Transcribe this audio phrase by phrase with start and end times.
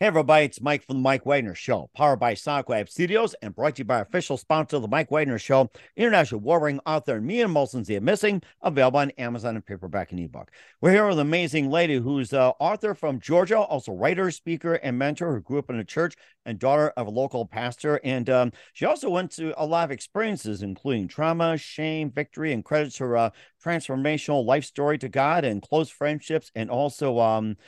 [0.00, 3.54] Hey everybody, it's Mike from the Mike Wagner Show, powered by Sonic Web Studios and
[3.54, 7.20] brought to you by our official sponsor of the Mike Wagner Show, international warring author
[7.20, 10.52] Mia Mohsen The Missing, available on Amazon and paperback and ebook.
[10.80, 14.96] We're here with an amazing lady who's an author from Georgia, also writer, speaker, and
[14.96, 16.14] mentor who grew up in a church
[16.46, 18.00] and daughter of a local pastor.
[18.02, 22.64] And um, she also went to a lot of experiences, including trauma, shame, victory, and
[22.64, 23.30] credits her uh,
[23.62, 27.58] transformational life story to God and close friendships and also um,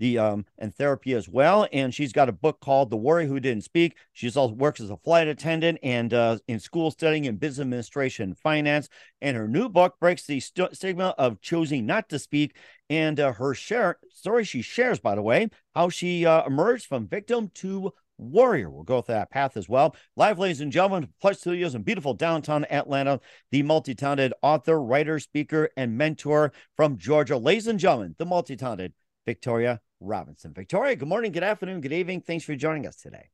[0.00, 1.68] the um and therapy as well.
[1.72, 3.96] And she's got a book called The Warrior Who Didn't Speak.
[4.12, 8.30] She also works as a flight attendant and uh, in school studying in business administration
[8.30, 8.88] and finance.
[9.20, 12.56] And her new book breaks the st- stigma of choosing not to speak.
[12.88, 17.06] And uh, her share story she shares, by the way, how she uh, emerged from
[17.06, 18.70] victim to warrior.
[18.70, 19.96] We'll go through that path as well.
[20.16, 25.18] Live, ladies and gentlemen, Plush Studios in beautiful downtown Atlanta, the multi talented author, writer,
[25.18, 27.36] speaker, and mentor from Georgia.
[27.36, 28.92] Ladies and gentlemen, the multi talented
[29.26, 30.52] Victoria Robinson.
[30.54, 32.20] Victoria, good morning, good afternoon, good evening.
[32.20, 33.28] Thanks for joining us today.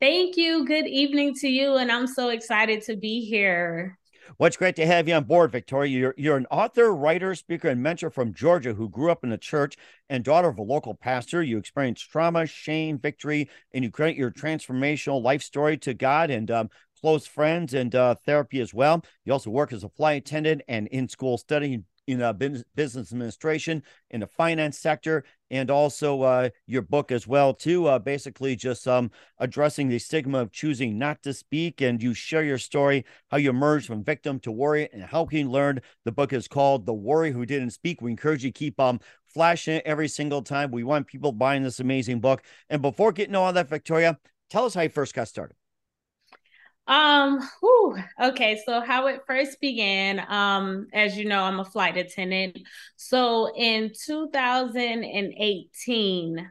[0.00, 0.66] Thank you.
[0.66, 1.76] Good evening to you.
[1.76, 3.98] And I'm so excited to be here.
[4.38, 5.96] Well, it's great to have you on board, Victoria.
[5.96, 9.38] You're, you're an author, writer, speaker, and mentor from Georgia who grew up in a
[9.38, 9.76] church
[10.08, 11.42] and daughter of a local pastor.
[11.42, 16.50] You experienced trauma, shame, victory, and you credit your transformational life story to God and
[16.50, 16.70] um,
[17.00, 19.04] close friends and uh, therapy as well.
[19.24, 23.82] You also work as a flight attendant and in school studying in uh, business administration
[24.10, 28.88] in the finance sector and also uh, your book as well too uh, basically just
[28.88, 33.36] um, addressing the stigma of choosing not to speak and you share your story how
[33.36, 36.86] you emerged from victim to warrior and how can you learn the book is called
[36.86, 38.02] the warrior who didn't speak.
[38.02, 40.70] We encourage you to keep um flashing it every single time.
[40.70, 42.42] We want people buying this amazing book.
[42.68, 44.18] And before getting all that victoria
[44.50, 45.56] tell us how you first got started
[46.86, 51.96] um, whew, okay, so how it first began, um, as you know, I'm a flight
[51.96, 52.58] attendant.
[52.96, 56.50] So in 2018,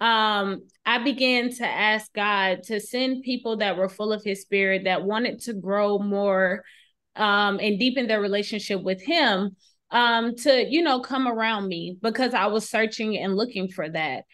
[0.00, 4.84] um, I began to ask God to send people that were full of his spirit
[4.84, 6.64] that wanted to grow more
[7.14, 9.54] um and deepen their relationship with him
[9.90, 14.24] um to you know come around me because I was searching and looking for that.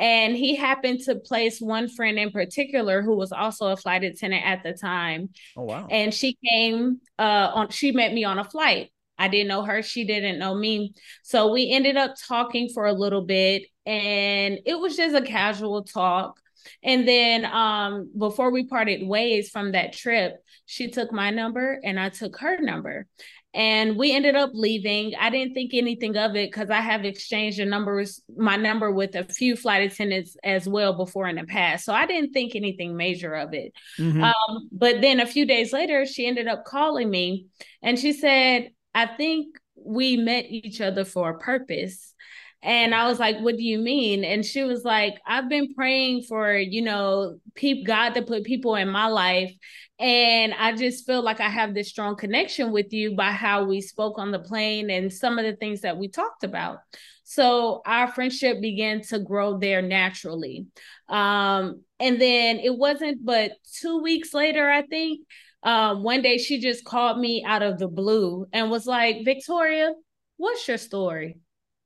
[0.00, 4.46] And he happened to place one friend in particular who was also a flight attendant
[4.46, 5.28] at the time.
[5.58, 5.86] Oh wow.
[5.90, 8.90] And she came uh on she met me on a flight.
[9.18, 10.94] I didn't know her, she didn't know me.
[11.22, 15.84] So we ended up talking for a little bit and it was just a casual
[15.84, 16.40] talk.
[16.82, 22.00] And then um before we parted ways from that trip, she took my number and
[22.00, 23.06] I took her number
[23.52, 25.14] and we ended up leaving.
[25.18, 29.16] I didn't think anything of it because I have exchanged the numbers, my number with
[29.16, 31.84] a few flight attendants as well before in the past.
[31.84, 33.72] So I didn't think anything major of it.
[33.98, 34.22] Mm-hmm.
[34.22, 37.46] Um, but then a few days later, she ended up calling me
[37.82, 42.14] and she said, I think we met each other for a purpose.
[42.62, 44.22] And I was like, what do you mean?
[44.22, 47.38] And she was like, I've been praying for, you know,
[47.86, 49.52] God to put people in my life.
[50.00, 53.82] And I just feel like I have this strong connection with you by how we
[53.82, 56.78] spoke on the plane and some of the things that we talked about.
[57.24, 60.66] So our friendship began to grow there naturally.
[61.08, 65.20] Um, and then it wasn't but two weeks later, I think,
[65.62, 69.92] uh, one day she just called me out of the blue and was like, Victoria,
[70.38, 71.36] what's your story?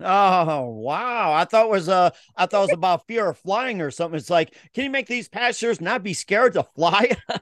[0.00, 1.32] Oh wow!
[1.32, 4.19] I thought it was uh I thought it was about fear of flying or something.
[4.19, 7.11] It's like, can you make these passengers not be scared to fly?
[7.29, 7.41] right.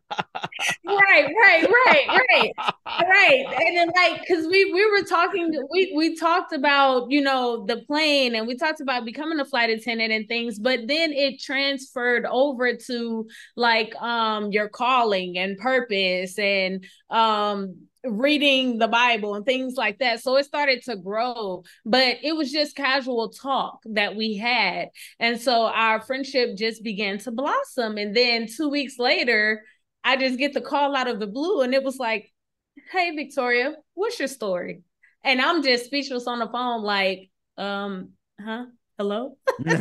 [0.87, 2.53] right, right, right,
[2.87, 3.47] right.
[3.59, 7.79] And then like, cause we we were talking, we we talked about you know the
[7.87, 12.27] plane, and we talked about becoming a flight attendant and things, but then it transferred
[12.27, 13.27] over to
[13.57, 20.21] like um your calling and purpose and um reading the Bible and things like that.
[20.21, 24.89] So it started to grow, but it was just casual talk that we had.
[25.19, 27.99] And so our friendship just began to blossom.
[27.99, 29.63] And then two weeks later,
[30.05, 32.33] I just get the call out of the blue and it was like,
[32.91, 34.83] Hey, Victoria, what's your story?
[35.23, 38.11] And I'm just speechless on the phone, like, um,
[38.41, 38.65] huh?
[38.99, 39.37] Hello?
[39.67, 39.79] and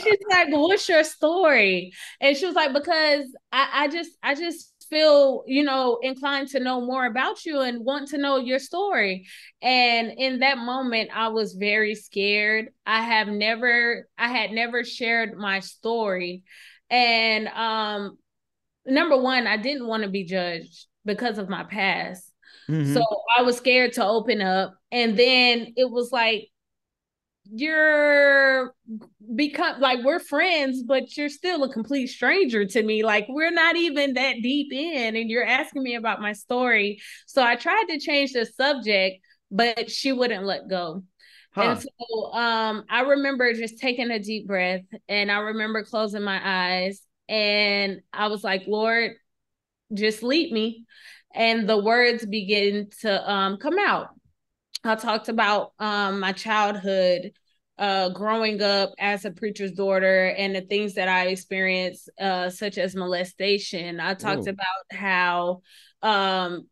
[0.00, 1.92] she's like, What's your story?
[2.20, 6.60] And she was like, Because I, I just I just feel, you know, inclined to
[6.60, 9.26] know more about you and want to know your story.
[9.62, 12.68] And in that moment, I was very scared.
[12.84, 16.42] I have never, I had never shared my story.
[16.90, 18.18] And um,
[18.84, 22.30] number one, I didn't want to be judged because of my past.
[22.68, 22.92] Mm-hmm.
[22.92, 23.02] So
[23.36, 24.74] I was scared to open up.
[24.92, 26.48] And then it was like,
[27.54, 28.74] you're
[29.34, 33.04] become like we're friends, but you're still a complete stranger to me.
[33.04, 37.00] Like we're not even that deep in, and you're asking me about my story.
[37.26, 41.04] So I tried to change the subject, but she wouldn't let go.
[41.54, 41.62] Huh.
[41.62, 46.40] And so um I remember just taking a deep breath and I remember closing my
[46.42, 49.12] eyes and I was like, Lord,
[49.92, 50.86] just lead me.
[51.34, 54.08] And the words begin to um come out.
[54.84, 57.32] I talked about um, my childhood,
[57.82, 62.78] uh, growing up as a preacher's daughter, and the things that I experienced, uh, such
[62.78, 63.98] as molestation.
[63.98, 64.50] I talked Ooh.
[64.50, 65.62] about how
[66.00, 66.68] um,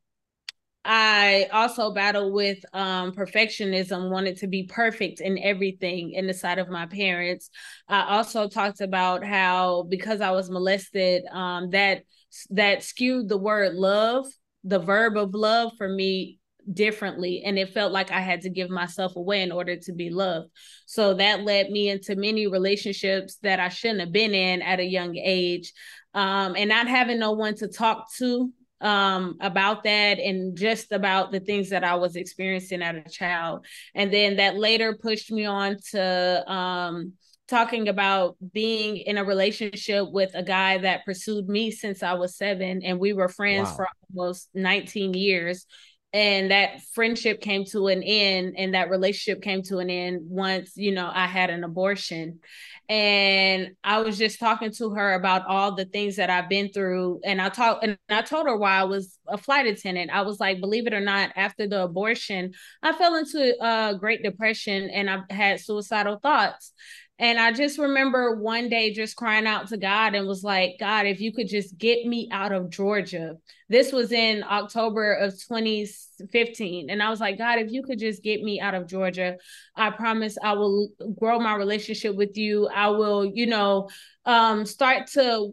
[0.84, 6.60] I also battled with um, perfectionism, wanted to be perfect in everything in the sight
[6.60, 7.50] of my parents.
[7.88, 12.04] I also talked about how because I was molested, um, that
[12.50, 14.26] that skewed the word love,
[14.62, 16.39] the verb of love for me
[16.72, 20.10] differently and it felt like I had to give myself away in order to be
[20.10, 20.50] loved.
[20.86, 24.84] So that led me into many relationships that I shouldn't have been in at a
[24.84, 25.72] young age.
[26.12, 31.32] Um, and not having no one to talk to um, about that and just about
[31.32, 33.66] the things that I was experiencing as a child.
[33.94, 37.12] And then that later pushed me on to um,
[37.46, 42.36] talking about being in a relationship with a guy that pursued me since I was
[42.36, 43.76] seven, and we were friends wow.
[43.76, 45.66] for almost 19 years
[46.12, 50.72] and that friendship came to an end and that relationship came to an end once
[50.76, 52.40] you know i had an abortion
[52.88, 57.20] and i was just talking to her about all the things that i've been through
[57.24, 60.40] and i talked and i told her why i was a flight attendant i was
[60.40, 62.52] like believe it or not after the abortion
[62.82, 66.72] i fell into a great depression and i had suicidal thoughts
[67.20, 71.04] and I just remember one day just crying out to God and was like, God,
[71.04, 73.36] if you could just get me out of Georgia.
[73.70, 76.90] This was in October of 2015.
[76.90, 79.36] And I was like, God, if you could just get me out of Georgia,
[79.76, 80.88] I promise I will
[81.18, 82.66] grow my relationship with you.
[82.66, 83.88] I will, you know,
[84.26, 85.52] um, start to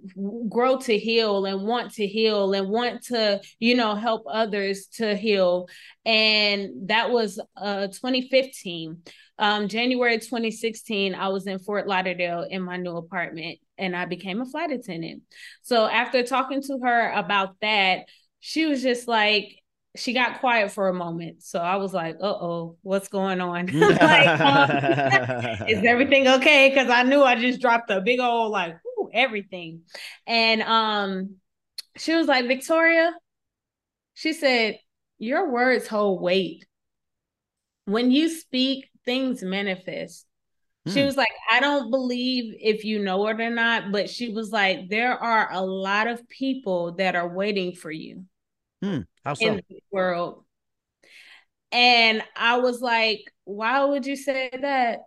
[0.49, 5.15] grow to heal and want to heal and want to, you know, help others to
[5.15, 5.67] heal.
[6.03, 9.03] And that was uh, 2015
[9.39, 14.41] um, January 2016, I was in Fort Lauderdale in my new apartment and I became
[14.41, 15.23] a flight attendant.
[15.61, 18.05] So after talking to her about that,
[18.39, 19.55] she was just like,
[19.95, 21.41] she got quiet for a moment.
[21.43, 23.67] So I was like, uh oh, what's going on?
[23.73, 24.69] like, um,
[25.67, 26.69] is everything okay?
[26.69, 28.77] Because I knew I just dropped a big old like
[29.13, 29.81] everything.
[30.27, 31.37] And um
[31.97, 33.11] she was like, Victoria,
[34.13, 34.77] she said,
[35.17, 36.65] Your words hold weight.
[37.85, 40.26] When you speak, things manifest.
[40.87, 41.05] She hmm.
[41.05, 44.89] was like, I don't believe if you know it or not, but she was like,
[44.89, 48.25] there are a lot of people that are waiting for you
[48.81, 48.99] hmm.
[49.23, 49.45] How so?
[49.45, 50.43] in the world.
[51.71, 54.99] And I was like, why would you say that?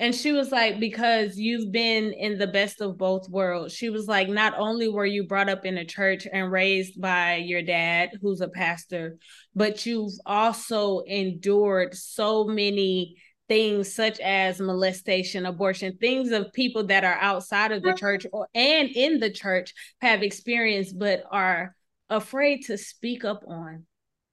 [0.00, 3.74] And she was like, because you've been in the best of both worlds.
[3.74, 7.36] She was like, not only were you brought up in a church and raised by
[7.36, 9.18] your dad, who's a pastor,
[9.56, 13.16] but you've also endured so many
[13.48, 18.46] things such as molestation, abortion, things of people that are outside of the church or
[18.54, 21.74] and in the church have experienced but are
[22.10, 23.86] afraid to speak up on.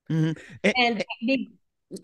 [0.10, 0.40] Mm-hmm.
[0.64, 1.52] And, and be,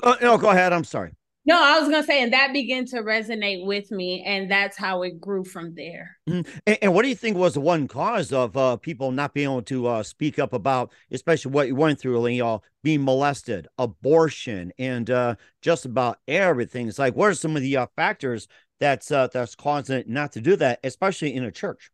[0.04, 0.74] oh, no, go ahead.
[0.74, 1.12] I'm sorry.
[1.44, 5.02] No, I was gonna say, and that began to resonate with me, and that's how
[5.02, 6.18] it grew from there.
[6.30, 6.60] Mm-hmm.
[6.68, 9.50] And, and, what do you think was the one cause of uh, people not being
[9.50, 13.68] able to uh, speak up about, especially what you went through, you know, being molested,
[13.80, 16.88] abortion, and uh, just about everything?
[16.88, 18.48] It's like, what are some of the uh, factors
[18.80, 21.92] that's uh, that's causing it not to do that, especially in a church?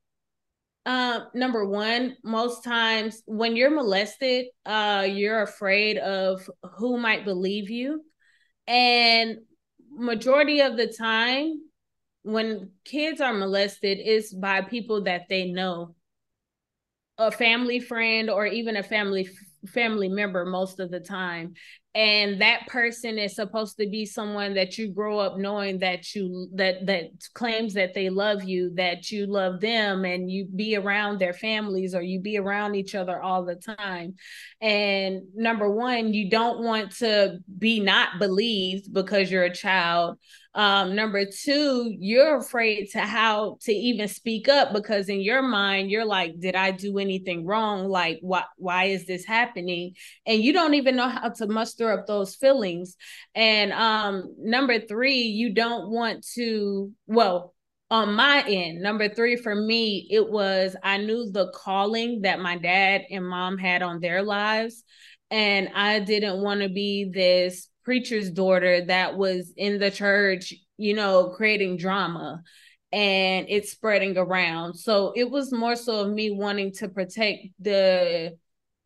[0.86, 7.70] Um, number one, most times when you're molested, uh, you're afraid of who might believe
[7.70, 8.04] you.
[8.67, 9.39] And
[9.91, 11.62] majority of the time,
[12.24, 15.95] when kids are molested, it's by people that they know.
[17.17, 19.27] A family friend or even a family
[19.66, 21.54] family member most of the time.
[21.96, 26.48] And that person is supposed to be someone that you grow up knowing that you
[26.54, 31.18] that that claims that they love you that you love them and you be around
[31.18, 34.14] their families or you be around each other all the time.
[34.62, 40.20] And number one you don't want to be not believed because you're a child
[40.58, 45.92] um, number two, you're afraid to how to even speak up because in your mind,
[45.92, 47.88] you're like, did I do anything wrong?
[47.88, 49.94] Like, why why is this happening?
[50.26, 52.96] And you don't even know how to muster up those feelings.
[53.36, 57.54] And um, number three, you don't want to, well,
[57.92, 62.58] on my end, number three for me, it was I knew the calling that my
[62.58, 64.84] dad and mom had on their lives.
[65.30, 70.94] And I didn't want to be this preacher's daughter that was in the church, you
[70.94, 72.44] know, creating drama
[72.91, 74.74] and it's spreading around.
[74.74, 78.36] So it was more so of me wanting to protect the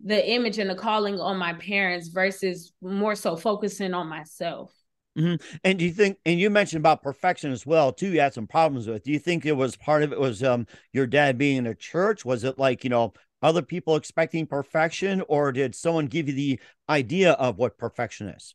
[0.03, 4.71] the image and the calling on my parents versus more so focusing on myself.
[5.17, 5.43] Mm-hmm.
[5.63, 8.45] And do you think, and you mentioned about perfection as well, too, you had some
[8.45, 9.03] problems with.
[9.03, 11.73] Do you think it was part of it was um your dad being in a
[11.73, 12.23] church?
[12.23, 16.59] Was it like, you know, other people expecting perfection, or did someone give you the
[16.87, 18.53] idea of what perfection is?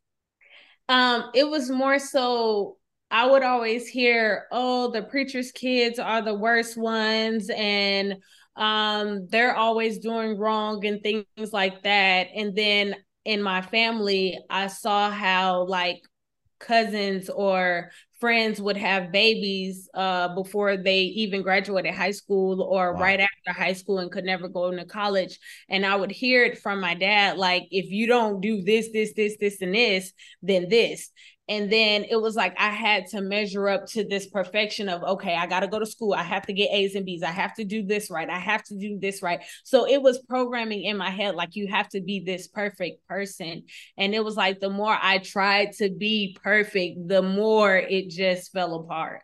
[0.89, 2.77] Um, it was more so
[3.11, 8.17] I would always hear, oh, the preacher's kids are the worst ones, and
[8.57, 12.29] um, they're always doing wrong and things like that.
[12.35, 16.01] And then in my family, I saw how like
[16.59, 17.91] cousins or
[18.21, 23.01] friends would have babies uh, before they even graduated high school or wow.
[23.01, 25.39] right after high school and could never go into college.
[25.69, 29.13] And I would hear it from my dad, like, if you don't do this, this,
[29.15, 31.11] this, this, and this, then this
[31.49, 35.35] and then it was like i had to measure up to this perfection of okay
[35.35, 36.15] i got to go to school.
[36.15, 37.23] I have to get a's and b's.
[37.23, 38.29] I have to do this right.
[38.29, 39.41] I have to do this right.
[39.65, 43.65] So it was programming in my head like you have to be this perfect person.
[43.97, 48.53] And it was like the more i tried to be perfect the more it just
[48.53, 49.23] fell apart.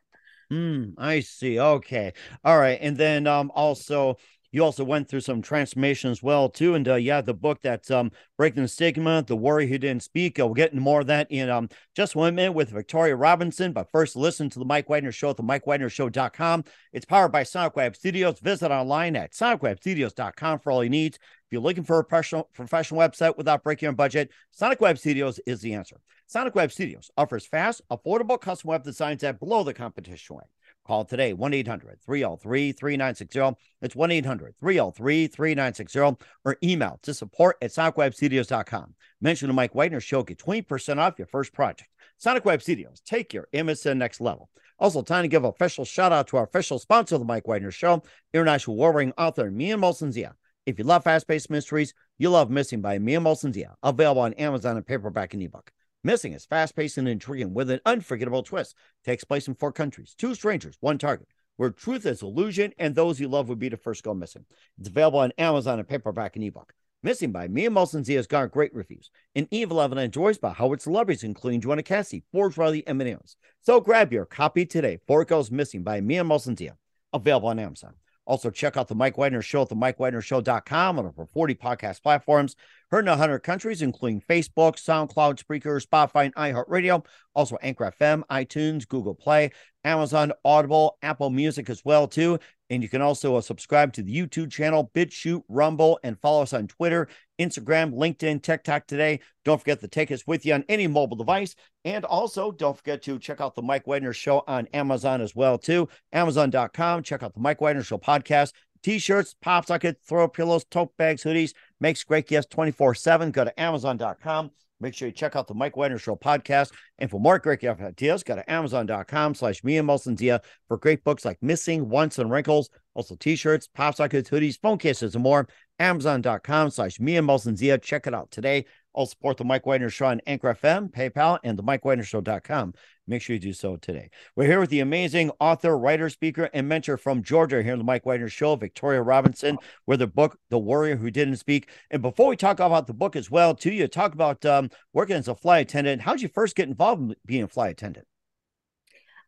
[0.52, 1.59] Mm, i see.
[1.59, 2.12] Okay.
[2.45, 2.79] All right.
[2.81, 4.17] And then um also
[4.52, 7.90] you also went through some transformation as well too, and uh, yeah, the book that's
[7.90, 10.38] um, breaking the stigma, the warrior who didn't speak.
[10.38, 13.73] Uh, we'll get into more of that in um, just one minute with Victoria Robinson.
[13.73, 16.64] But first, listen to the Mike Wagner Show at the mike MikeWagnerShow.com.
[16.92, 18.40] It's powered by Sonic Web Studios.
[18.40, 21.14] Visit online at SonicWebStudios.com for all you need.
[21.14, 25.40] If you're looking for a professional professional website without breaking your budget, Sonic Web Studios
[25.47, 25.97] is the answer.
[26.26, 30.44] Sonic Web Studios offers fast, affordable custom web designs that blow the competition away.
[30.87, 33.61] Call today 1 800 303 3960.
[33.83, 38.95] It's 1 800 303 3960 or email to support at sonicwebstudios.com.
[39.21, 41.89] Mention the Mike Wagner Show, get 20% off your first project.
[42.19, 44.49] Sonic Web Studios, take your MSN next level.
[44.79, 47.47] Also, time to give a official shout out to our official sponsor of the Mike
[47.47, 48.03] Wagner Show,
[48.35, 50.35] international warring author Mia Mohsen Zia.
[50.67, 54.35] If you love fast paced mysteries, you love Missing by Mia Mohsen Zia, available on
[54.35, 55.71] Amazon and paperback and ebook.
[56.04, 58.75] Missing is fast paced and intriguing with an unforgettable twist.
[59.04, 63.21] Takes place in four countries, two strangers, one target, where truth is illusion and those
[63.21, 64.44] you love would be the first go missing.
[64.80, 66.73] It's available on Amazon and paperback and ebook.
[67.04, 69.12] Missing by Mia Mohsen Z has garnered great reviews.
[69.37, 73.37] And Eve 11 enjoys by Howard celebrities, including Joanna Cassie, Forbes Riley, and many others.
[73.61, 74.99] So grab your copy today.
[75.06, 76.71] Four Goes Missing by Mia Mohsen Z,
[77.12, 77.94] available on Amazon.
[78.25, 82.55] Also, check out the Mike Wagner Show at the MikeWagnerShow.com on over 40 podcast platforms.
[82.91, 87.05] Heard in 100 countries, including Facebook, SoundCloud, Spreaker, Spotify, and iHeartRadio.
[87.35, 89.50] Also, Anchor FM, iTunes, Google Play,
[89.85, 92.38] Amazon, Audible, Apple Music as well, too.
[92.71, 96.52] And you can also uh, subscribe to the YouTube channel, BitChute, Rumble, and follow us
[96.52, 97.09] on Twitter,
[97.43, 99.21] Instagram, LinkedIn, TikTok today.
[99.45, 101.55] Don't forget to take us with you on any mobile device.
[101.85, 105.59] And also, don't forget to check out the Mike Wagner Show on Amazon as well,
[105.59, 105.89] too.
[106.13, 107.03] Amazon.com.
[107.03, 108.53] Check out the Mike Wagner Show podcast.
[108.83, 111.53] T-shirts, pop socket, throw pillows, tote bags, hoodies.
[111.81, 113.33] Makes great gifts 24-7.
[113.33, 114.51] Go to Amazon.com.
[114.83, 116.73] Make sure you check out the Mike Wagner Show podcast.
[116.99, 121.05] And for more great ideas, go to Amazon.com slash me and Mohsen Zia for great
[121.05, 122.69] books like Missing, Once, and Wrinkles.
[122.95, 125.49] Also t-shirts, pop sockets, hoodies, phone cases, and more.
[125.79, 127.79] Amazon.com slash me and Mohsen Zia.
[127.79, 128.67] Check it out today.
[128.95, 132.75] I'll support the Mike Wagner Show on Anchor FM, PayPal, and the MikeWagnerShow.com.
[133.07, 134.11] Make sure you do so today.
[134.37, 137.85] We're here with the amazing author, writer, speaker, and mentor from Georgia here on the
[137.85, 141.69] Mike Wagner Show, Victoria Robinson, with the book The Warrior Who Didn't Speak.
[141.91, 145.17] And before we talk about the book as well, too, you talk about um, working
[145.17, 146.03] as a flight attendant.
[146.03, 148.07] How did you first get involved in being a flight attendant?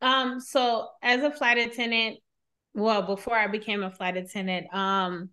[0.00, 2.18] Um, so as a flight attendant,
[2.74, 5.30] well, before I became a flight attendant, um,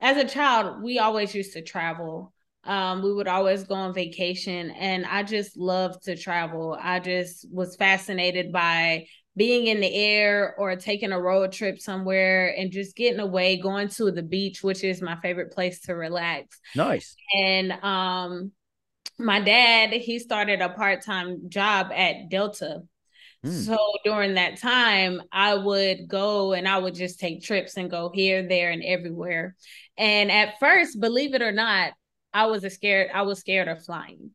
[0.00, 2.32] as a child, we always used to travel.
[2.64, 6.76] Um, we would always go on vacation, and I just loved to travel.
[6.80, 12.54] I just was fascinated by being in the air or taking a road trip somewhere
[12.56, 16.60] and just getting away, going to the beach, which is my favorite place to relax.
[16.76, 17.16] Nice.
[17.34, 18.52] And um,
[19.18, 22.82] my dad, he started a part time job at Delta.
[23.44, 23.66] Mm.
[23.66, 28.10] So during that time, I would go and I would just take trips and go
[28.12, 29.56] here, there, and everywhere.
[29.96, 31.92] And at first, believe it or not,
[32.34, 33.10] I was scared.
[33.12, 34.30] I was scared of flying.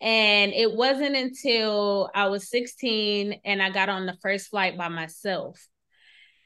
[0.00, 4.88] And it wasn't until I was 16 and I got on the first flight by
[4.88, 5.58] myself.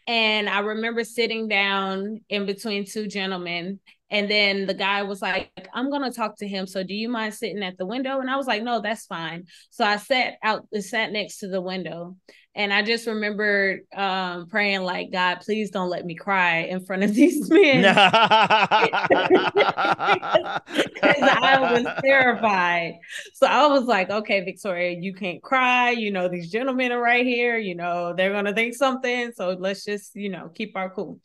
[0.06, 5.50] And I remember sitting down in between two gentlemen and then the guy was like,
[5.74, 6.66] I'm gonna talk to him.
[6.66, 8.20] So do you mind sitting at the window?
[8.20, 9.44] And I was like, no, that's fine.
[9.70, 12.16] So I sat out, sat next to the window.
[12.56, 17.02] And I just remember um, praying, like, God, please don't let me cry in front
[17.02, 17.84] of these men.
[20.96, 22.94] Because I was terrified.
[23.34, 25.90] So I was like, okay, Victoria, you can't cry.
[25.90, 27.58] You know, these gentlemen are right here.
[27.58, 29.32] You know, they're going to think something.
[29.36, 31.20] So let's just, you know, keep our cool.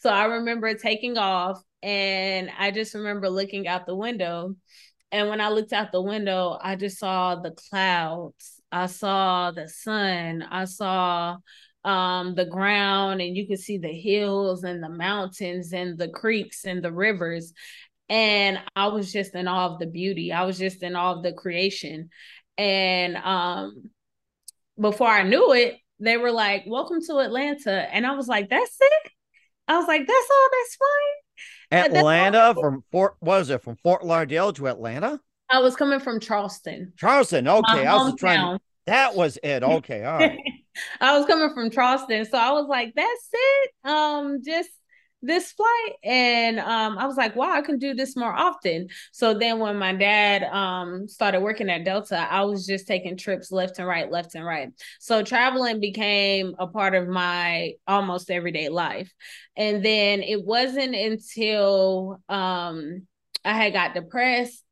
[0.00, 4.56] So I remember taking off and I just remember looking out the window.
[5.12, 8.60] And when I looked out the window, I just saw the clouds.
[8.72, 10.42] I saw the sun.
[10.42, 11.36] I saw
[11.84, 16.64] um, the ground, and you could see the hills and the mountains and the creeks
[16.64, 17.52] and the rivers.
[18.08, 20.32] And I was just in awe of the beauty.
[20.32, 22.10] I was just in awe of the creation.
[22.58, 23.90] And um,
[24.80, 27.86] before I knew it, they were like, Welcome to Atlanta.
[27.94, 29.12] And I was like, That's it?
[29.68, 31.25] I was like, That's all, that's fine.
[31.72, 35.20] Atlanta from Fort was it from Fort Lauderdale to Atlanta?
[35.48, 36.92] I was coming from Charleston.
[36.96, 37.86] Charleston, okay.
[37.86, 38.58] I was trying.
[38.86, 39.62] That was it.
[39.62, 40.38] Okay, all right.
[41.00, 44.70] I was coming from Charleston, so I was like, "That's it." Um, just
[45.26, 48.88] this flight and um, I was like, wow, I can do this more often.
[49.12, 53.50] So then when my dad um, started working at Delta, I was just taking trips
[53.52, 54.70] left and right, left and right.
[55.00, 59.12] So traveling became a part of my almost everyday life.
[59.56, 63.06] And then it wasn't until um,
[63.44, 64.62] I had got depressed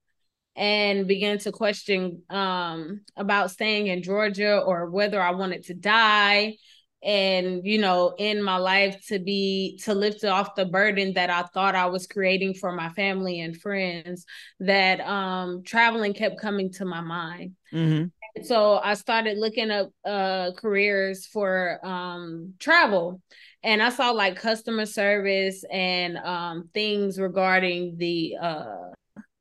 [0.56, 6.56] and began to question um, about staying in Georgia or whether I wanted to die
[7.04, 11.42] and you know in my life to be to lift off the burden that i
[11.54, 14.24] thought i was creating for my family and friends
[14.60, 17.52] that um traveling kept coming to my mind.
[17.72, 18.42] Mm-hmm.
[18.44, 23.20] so i started looking up uh careers for um travel.
[23.62, 28.90] And i saw like customer service and um things regarding the uh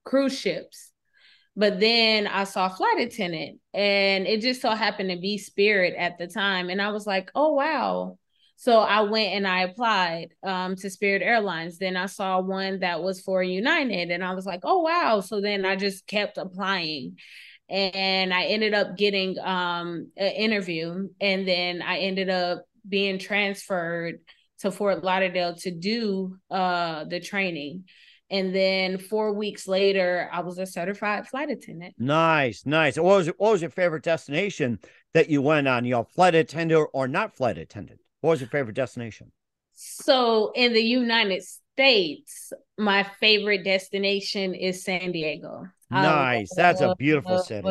[0.06, 0.93] cruise ships
[1.56, 6.18] but then I saw flight attendant and it just so happened to be Spirit at
[6.18, 6.70] the time.
[6.70, 8.18] And I was like, oh, wow.
[8.56, 11.78] So I went and I applied um, to Spirit Airlines.
[11.78, 15.20] Then I saw one that was for United and I was like, oh, wow.
[15.20, 17.18] So then I just kept applying
[17.70, 21.10] and I ended up getting um, an interview.
[21.20, 24.20] And then I ended up being transferred
[24.60, 27.86] to Fort Lauderdale to do uh, the training.
[28.34, 31.94] And then four weeks later, I was a certified flight attendant.
[32.00, 32.98] Nice, nice.
[32.98, 34.80] What was what was your favorite destination
[35.14, 35.86] that you went on?
[35.86, 38.00] You know, flight attendant or not flight attendant?
[38.22, 39.32] What was your favorite destination?
[39.74, 45.68] So in the United States, my favorite destination is San Diego.
[45.92, 46.56] Nice.
[46.56, 47.70] That's a beautiful city.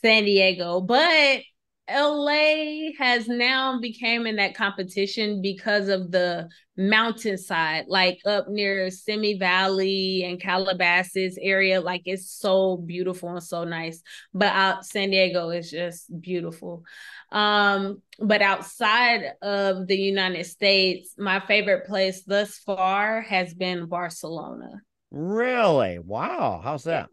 [0.00, 0.80] San Diego.
[0.80, 1.42] But
[1.92, 9.38] LA has now became in that competition because of the mountainside, like up near Simi
[9.38, 11.80] Valley and Calabasas area.
[11.80, 14.02] Like it's so beautiful and so nice.
[14.32, 16.84] But out San Diego is just beautiful.
[17.30, 24.80] Um, but outside of the United States, my favorite place thus far has been Barcelona.
[25.10, 25.98] Really?
[25.98, 26.60] Wow.
[26.62, 27.08] How's that?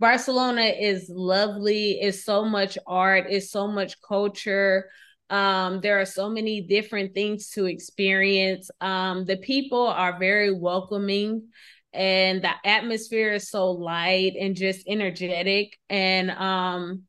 [0.00, 2.00] Barcelona is lovely.
[2.00, 4.88] It's so much art, it's so much culture.
[5.28, 8.70] Um, there are so many different things to experience.
[8.80, 11.48] Um, the people are very welcoming
[11.92, 15.78] and the atmosphere is so light and just energetic.
[15.90, 17.02] And um,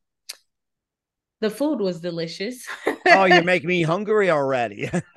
[1.41, 2.65] the food was delicious.
[3.07, 4.89] oh, you're making me hungry already.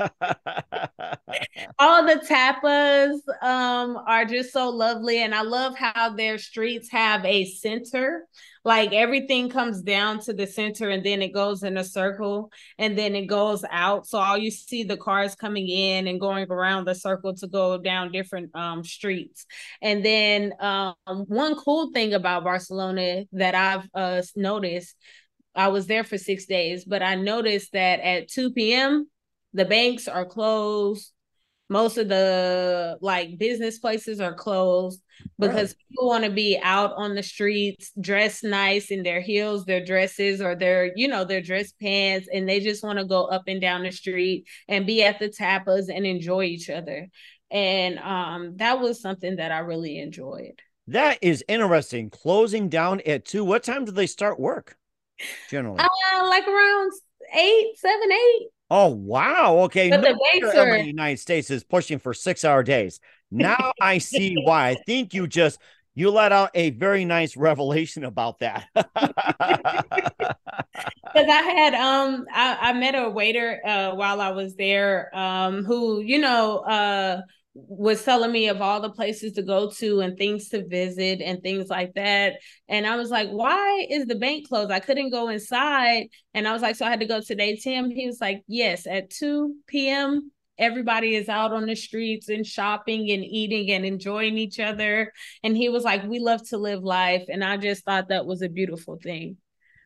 [1.78, 5.22] All the tapas um, are just so lovely.
[5.22, 8.26] And I love how their streets have a center.
[8.64, 12.96] Like everything comes down to the center and then it goes in a circle and
[12.96, 14.06] then it goes out.
[14.06, 17.76] So all you see the cars coming in and going around the circle to go
[17.76, 19.44] down different um, streets.
[19.82, 24.96] And then um, one cool thing about Barcelona that I've uh, noticed
[25.54, 29.08] I was there for six days, but I noticed that at 2 p.m.,
[29.52, 31.12] the banks are closed
[31.68, 35.00] most of the like business places are closed
[35.38, 35.88] because right.
[35.88, 40.42] people want to be out on the streets dressed nice in their heels their dresses
[40.42, 43.60] or their you know their dress pants and they just want to go up and
[43.60, 47.08] down the street and be at the tapas and enjoy each other
[47.50, 53.24] and um that was something that i really enjoyed that is interesting closing down at
[53.24, 54.76] two what time do they start work
[55.50, 56.92] generally uh, like around
[57.36, 59.58] eight seven eight Oh wow!
[59.64, 60.78] Okay, but no the are...
[60.78, 62.98] the United States is pushing for six-hour days.
[63.30, 64.70] Now I see why.
[64.70, 65.60] I think you just
[65.94, 68.66] you let out a very nice revelation about that.
[71.14, 75.64] Because I had um I, I met a waiter uh while I was there um
[75.64, 77.20] who you know uh
[77.54, 81.40] was telling me of all the places to go to and things to visit and
[81.42, 82.34] things like that.
[82.68, 84.72] And I was like, why is the bank closed?
[84.72, 86.08] I couldn't go inside.
[86.34, 87.92] And I was like, so I had to go to the ATM.
[87.92, 93.10] He was like, yes, at 2 p.m., everybody is out on the streets and shopping
[93.10, 95.12] and eating and enjoying each other.
[95.44, 97.24] And he was like, we love to live life.
[97.28, 99.36] And I just thought that was a beautiful thing.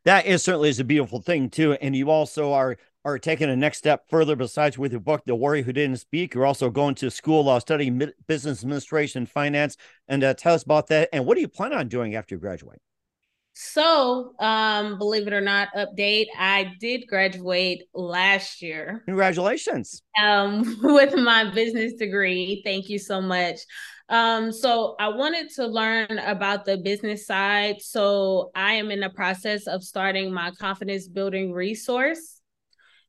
[0.04, 1.72] That is certainly is a beautiful thing too.
[1.74, 5.34] And you also are are taking a next step further besides with your book, The
[5.34, 6.34] Warrior Who Didn't Speak.
[6.34, 9.76] You're also going to school, uh, studying business administration, finance,
[10.08, 11.08] and uh, tell us about that.
[11.12, 12.80] And what do you plan on doing after you graduate?
[13.60, 16.26] So, um, believe it or not, update.
[16.38, 19.02] I did graduate last year.
[19.06, 20.00] Congratulations.
[20.22, 22.62] Um, with my business degree.
[22.64, 23.58] Thank you so much.
[24.08, 27.82] Um, so I wanted to learn about the business side.
[27.82, 32.37] So I am in the process of starting my confidence building resource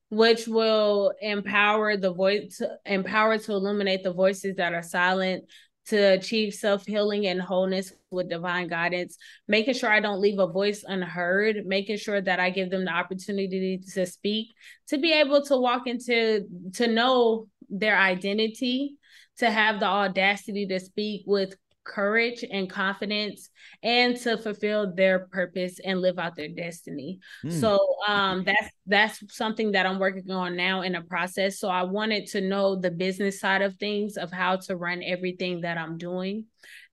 [0.10, 5.46] which will empower the voice to, empower to illuminate the voices that are silent
[5.86, 9.18] to achieve self-healing and wholeness with divine guidance.
[9.48, 11.66] Making sure i don't leave a voice unheard.
[11.66, 14.50] Making sure that i give them the opportunity to speak
[14.88, 18.96] to be able to walk into to know their identity
[19.38, 21.56] to have the audacity to speak with
[21.90, 23.50] courage and confidence
[23.84, 27.20] and to fulfill their purpose and live out their destiny.
[27.44, 27.60] Mm.
[27.60, 31.60] So um that's that's something that I'm working on now in a process.
[31.60, 35.62] So I wanted to know the business side of things of how to run everything
[35.62, 36.46] that I'm doing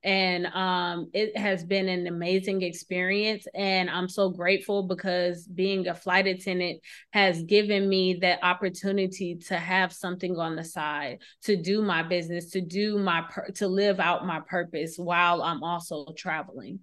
[0.07, 5.95] and um, it has been an amazing experience and i'm so grateful because being a
[5.95, 6.81] flight attendant
[7.13, 12.51] has given me that opportunity to have something on the side to do my business
[12.51, 16.79] to do my to live out my purpose while i'm also traveling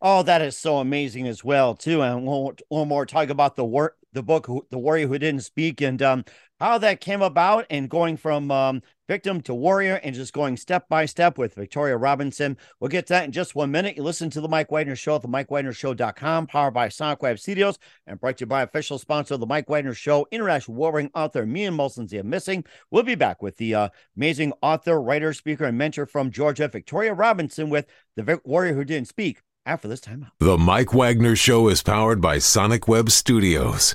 [0.00, 2.02] Oh, that is so amazing as well, too.
[2.02, 5.80] And one, one more talk about the work, the book, The Warrior Who Didn't Speak,
[5.80, 6.24] and um,
[6.60, 10.88] how that came about, and going from um, victim to warrior, and just going step
[10.88, 12.56] by step with Victoria Robinson.
[12.80, 13.96] We'll get to that in just one minute.
[13.96, 17.78] You listen to the Mike Wagner Show at the MikeWagnerShow.com, powered by Sonic Web Studios,
[18.06, 21.46] and brought to you by official sponsor of the Mike Wagner Show, international warring author
[21.46, 22.64] Mia Mohsen Zia Missing.
[22.90, 27.14] We'll be back with the uh, amazing author, writer, speaker, and mentor from Georgia, Victoria
[27.14, 30.30] Robinson, with the Warrior Who Didn't Speak after this timeout.
[30.38, 33.94] The Mike Wagner Show is powered by Sonic Web Studios.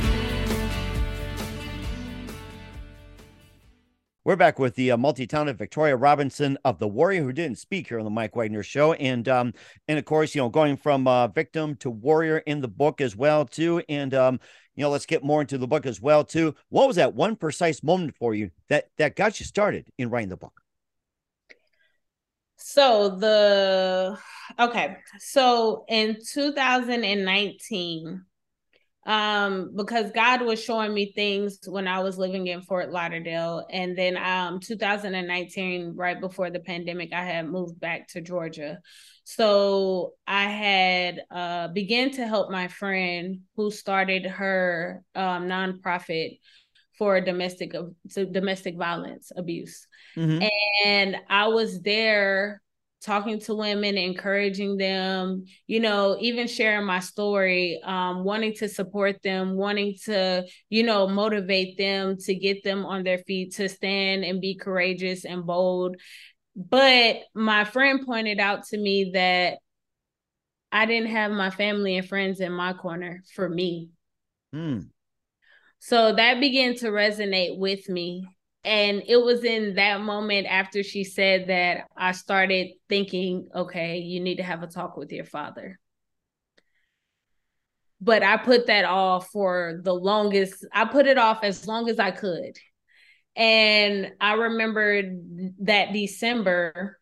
[4.28, 7.98] We're back with the uh, multi-talented Victoria Robinson of the Warrior who didn't speak here
[7.98, 9.54] on the Mike Wagner Show, and um,
[9.88, 13.16] and of course, you know, going from uh, victim to warrior in the book as
[13.16, 14.38] well too, and um,
[14.76, 16.54] you know, let's get more into the book as well too.
[16.68, 20.28] What was that one precise moment for you that that got you started in writing
[20.28, 20.60] the book?
[22.58, 24.18] So the
[24.58, 28.26] okay, so in 2019,
[29.08, 33.96] um, because God was showing me things when I was living in Fort Lauderdale, and
[33.96, 38.80] then um 2019, right before the pandemic, I had moved back to Georgia.
[39.24, 46.38] So I had uh began to help my friend who started her um nonprofit
[46.98, 47.72] for domestic
[48.12, 49.86] to domestic violence abuse.
[50.16, 50.46] Mm-hmm.
[50.84, 52.60] And I was there
[53.00, 59.22] talking to women, encouraging them, you know, even sharing my story, um, wanting to support
[59.22, 64.24] them, wanting to, you know, motivate them to get them on their feet, to stand
[64.24, 65.96] and be courageous and bold.
[66.56, 69.58] But my friend pointed out to me that
[70.72, 73.90] I didn't have my family and friends in my corner for me.
[74.54, 74.88] Mm.
[75.78, 78.26] So that began to resonate with me.
[78.68, 84.20] And it was in that moment after she said that I started thinking, okay, you
[84.20, 85.80] need to have a talk with your father.
[87.98, 91.98] But I put that off for the longest, I put it off as long as
[91.98, 92.58] I could.
[93.34, 95.02] And I remember
[95.60, 97.00] that December,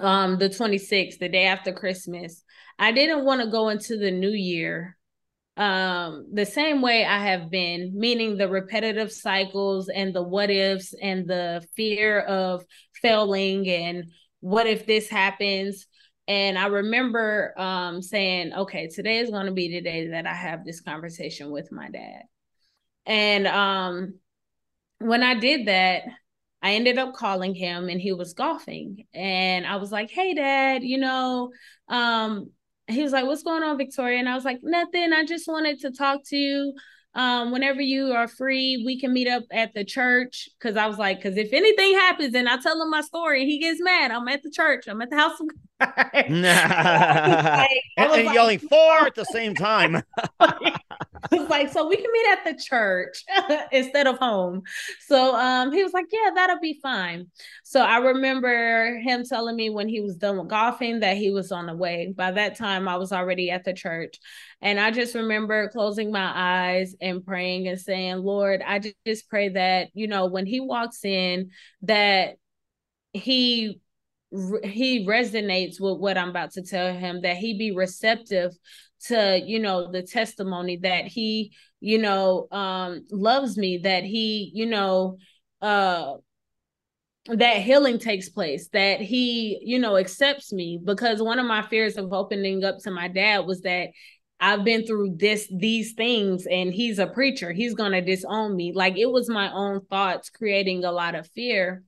[0.00, 2.42] um, the 26th, the day after Christmas,
[2.76, 4.97] I didn't want to go into the new year
[5.58, 10.94] um, the same way I have been, meaning the repetitive cycles and the what ifs
[11.02, 12.64] and the fear of
[13.02, 14.04] failing and
[14.40, 15.86] what if this happens.
[16.28, 20.34] And I remember um, saying, okay, today is going to be the day that I
[20.34, 22.22] have this conversation with my dad.
[23.04, 24.14] And um,
[25.00, 26.04] when I did that,
[26.62, 29.06] I ended up calling him and he was golfing.
[29.12, 31.50] And I was like, hey, dad, you know,
[31.88, 32.50] um,
[32.88, 34.18] he was like, What's going on, Victoria?
[34.18, 35.12] And I was like, Nothing.
[35.12, 36.74] I just wanted to talk to you.
[37.14, 40.48] Um, whenever you are free, we can meet up at the church.
[40.60, 43.58] Cause I was like, because if anything happens and I tell him my story, he
[43.58, 44.10] gets mad.
[44.10, 44.84] I'm at the church.
[44.88, 45.48] I'm at the house of.
[45.80, 46.42] Like, and,
[47.96, 50.02] like, yelling four at the same time.
[50.40, 53.24] was like, so we can meet at the church
[53.72, 54.62] instead of home.
[55.06, 57.26] So um, he was like, yeah, that'll be fine.
[57.64, 61.52] So I remember him telling me when he was done with golfing that he was
[61.52, 62.12] on the way.
[62.16, 64.18] By that time, I was already at the church.
[64.60, 69.50] And I just remember closing my eyes and praying and saying, Lord, I just pray
[69.50, 71.50] that, you know, when he walks in,
[71.82, 72.36] that
[73.12, 73.80] he
[74.30, 78.52] he resonates with what I'm about to tell him, that he be receptive
[79.06, 84.66] to you know the testimony that he you know um loves me that he you
[84.66, 85.16] know
[85.62, 86.14] uh
[87.26, 90.80] that healing takes place that he you know accepts me.
[90.82, 93.90] Because one of my fears of opening up to my dad was that
[94.40, 97.52] I've been through this these things and he's a preacher.
[97.52, 98.72] He's going to disown me.
[98.72, 101.82] Like it was my own thoughts creating a lot of fear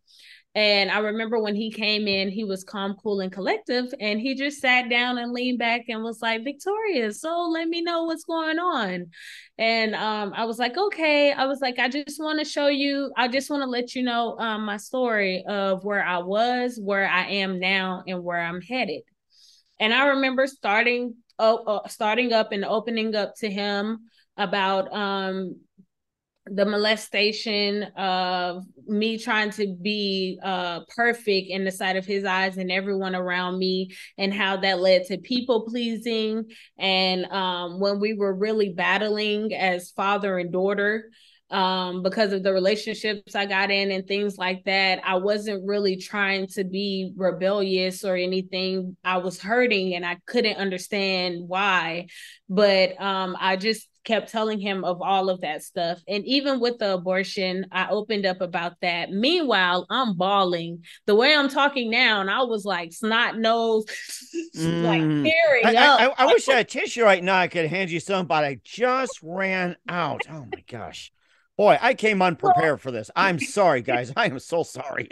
[0.54, 3.94] and I remember when he came in, he was calm, cool, and collective.
[4.00, 7.82] And he just sat down and leaned back and was like, Victoria, so let me
[7.82, 9.06] know what's going on.
[9.58, 11.32] And um, I was like, okay.
[11.32, 14.02] I was like, I just want to show you, I just want to let you
[14.02, 18.60] know um, my story of where I was, where I am now, and where I'm
[18.60, 19.02] headed.
[19.78, 25.56] And I remember starting uh, starting up and opening up to him about um
[26.52, 32.56] the molestation of me trying to be uh perfect in the sight of his eyes
[32.56, 36.44] and everyone around me and how that led to people pleasing.
[36.78, 41.10] And um when we were really battling as father and daughter
[41.50, 45.96] um because of the relationships I got in and things like that I wasn't really
[45.96, 48.96] trying to be rebellious or anything.
[49.04, 52.06] I was hurting and I couldn't understand why.
[52.48, 56.00] But um I just kept telling him of all of that stuff.
[56.08, 59.10] And even with the abortion, I opened up about that.
[59.10, 63.84] Meanwhile, I'm bawling the way I'm talking now, and I was like snot nose,
[64.56, 64.82] mm.
[64.82, 66.00] like tearing I, up.
[66.00, 67.36] I, I, I wish I had tissue right now.
[67.36, 70.22] I could hand you some, but I just ran out.
[70.30, 71.12] Oh my gosh.
[71.60, 73.10] Boy, I came unprepared for this.
[73.14, 74.10] I'm sorry, guys.
[74.16, 75.10] I am so sorry.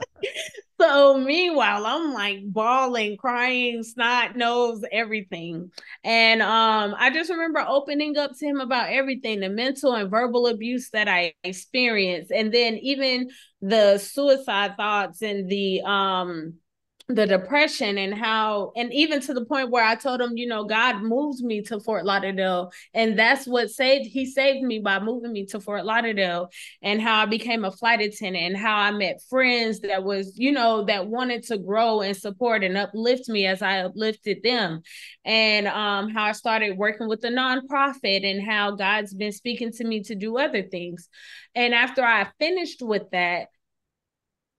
[0.80, 5.70] so meanwhile, I'm like bawling, crying, snot, nose, everything.
[6.02, 10.48] And um, I just remember opening up to him about everything, the mental and verbal
[10.48, 13.28] abuse that I experienced, and then even
[13.60, 16.54] the suicide thoughts and the um
[17.08, 20.64] the depression and how and even to the point where I told him, you know,
[20.64, 25.32] God moved me to Fort Lauderdale and that's what saved he saved me by moving
[25.32, 26.50] me to Fort Lauderdale
[26.82, 30.50] and how I became a flight attendant and how I met friends that was, you
[30.50, 34.82] know, that wanted to grow and support and uplift me as I uplifted them.
[35.24, 39.84] And um how I started working with the nonprofit and how God's been speaking to
[39.84, 41.08] me to do other things.
[41.54, 43.46] And after I finished with that,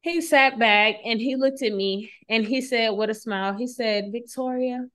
[0.01, 3.67] he sat back and he looked at me and he said with a smile, he
[3.67, 4.85] said, Victoria,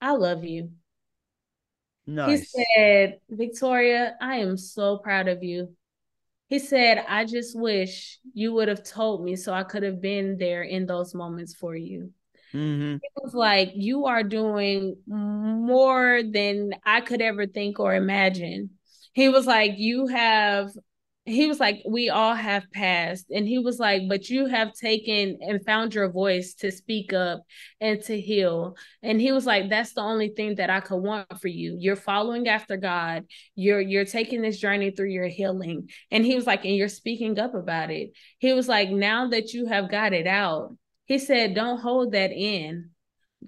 [0.00, 0.70] I love you.
[2.06, 2.40] Nice.
[2.40, 5.74] He said, Victoria, I am so proud of you.
[6.48, 10.36] He said, I just wish you would have told me so I could have been
[10.36, 12.10] there in those moments for you.
[12.52, 12.96] Mm-hmm.
[12.96, 18.70] It was like, you are doing more than I could ever think or imagine.
[19.14, 20.70] He was like, you have
[21.24, 23.26] he was like, We all have passed.
[23.30, 27.42] And he was like, But you have taken and found your voice to speak up
[27.80, 28.76] and to heal.
[29.02, 31.76] And he was like, That's the only thing that I could want for you.
[31.78, 33.24] You're following after God.
[33.54, 35.90] You're you're taking this journey through your healing.
[36.10, 38.10] And he was like, and you're speaking up about it.
[38.38, 42.32] He was like, now that you have got it out, he said, Don't hold that
[42.32, 42.91] in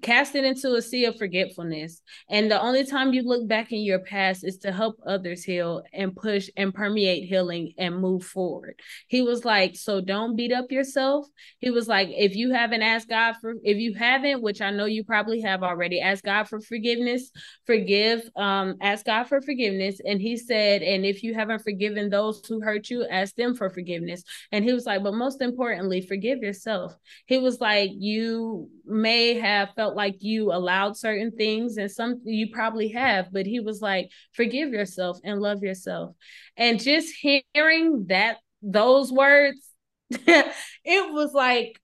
[0.01, 2.01] cast it into a sea of forgetfulness.
[2.29, 5.83] And the only time you look back in your past is to help others heal
[5.93, 8.79] and push and permeate healing and move forward.
[9.07, 11.27] He was like, so don't beat up yourself.
[11.59, 14.85] He was like, if you haven't asked God for, if you haven't, which I know
[14.85, 17.31] you probably have already, ask God for forgiveness,
[17.65, 19.99] forgive, um, ask God for forgiveness.
[20.05, 23.69] And he said, and if you haven't forgiven those who hurt you, ask them for
[23.69, 24.23] forgiveness.
[24.51, 26.95] And he was like, but most importantly, forgive yourself.
[27.25, 32.19] He was like, you may have felt felt like you allowed certain things and some
[32.25, 36.15] you probably have but he was like forgive yourself and love yourself.
[36.57, 39.69] And just hearing that those words
[40.09, 41.79] it was like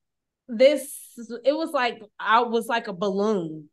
[0.48, 0.98] this
[1.44, 3.70] it was like i was like a balloon.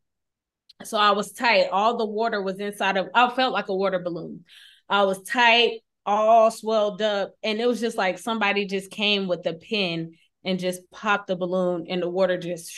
[0.83, 1.69] So i was tight.
[1.71, 4.45] All the water was inside of i felt like a water balloon.
[4.87, 9.45] I was tight all swelled up and it was just like somebody just came with
[9.45, 10.13] a pin
[10.43, 12.71] and just popped the balloon and the water just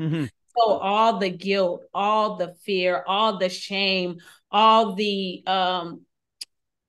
[0.00, 0.24] Mm-hmm.
[0.56, 4.18] So all the guilt, all the fear, all the shame,
[4.50, 6.02] all the um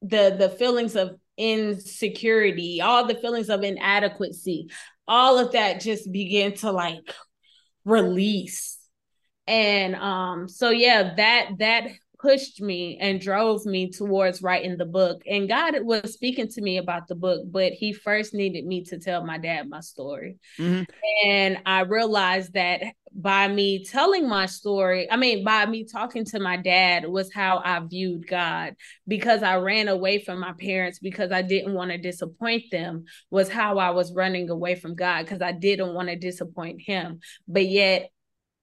[0.02, 4.70] the the feelings of insecurity, all the feelings of inadequacy,
[5.08, 7.14] all of that just began to like
[7.86, 8.78] release.
[9.48, 11.88] And um so yeah, that that
[12.20, 15.22] pushed me and drove me towards writing the book.
[15.28, 19.00] And God was speaking to me about the book, but He first needed me to
[19.00, 20.38] tell my dad my story.
[20.60, 20.84] Mm-hmm.
[21.28, 22.82] And I realized that
[23.18, 27.62] by me telling my story, I mean, by me talking to my dad, was how
[27.64, 28.76] I viewed God
[29.08, 33.50] because I ran away from my parents because I didn't want to disappoint them, was
[33.50, 37.20] how I was running away from God because I didn't want to disappoint Him.
[37.48, 38.10] But yet,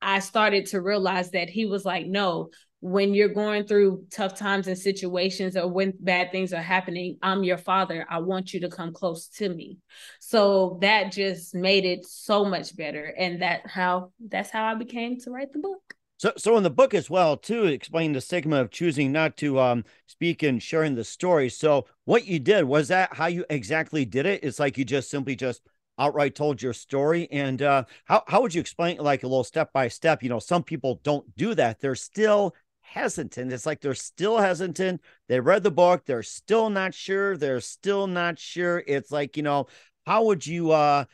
[0.03, 2.51] I started to realize that He was like, no,
[2.83, 7.45] when you're going through tough times and situations or when bad things are happening i'm
[7.45, 9.79] your father i want you to come close to me
[10.19, 15.17] so that just made it so much better and that how that's how i became
[15.17, 18.61] to write the book so, so in the book as well, too, explain the stigma
[18.61, 21.49] of choosing not to um, speak and sharing the story.
[21.49, 24.45] So, what you did was that how you exactly did it?
[24.45, 25.63] It's like you just simply just
[25.99, 27.27] outright told your story.
[27.33, 30.23] And uh, how how would you explain like a little step by step?
[30.23, 31.81] You know, some people don't do that.
[31.81, 32.55] They're still
[32.93, 33.53] hesitant.
[33.53, 35.01] It's like they're still hesitant.
[35.29, 37.37] They read the book, they're still not sure.
[37.37, 38.83] They're still not sure.
[38.87, 39.67] It's like, you know,
[40.07, 41.05] how would you uh